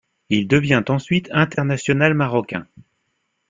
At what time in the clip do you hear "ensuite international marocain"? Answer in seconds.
0.89-2.65